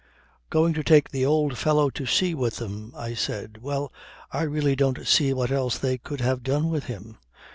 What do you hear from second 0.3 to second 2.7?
"Going to take the old fellow to sea with